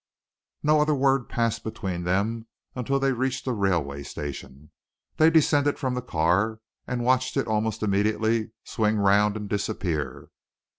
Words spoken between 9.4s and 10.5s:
disappear.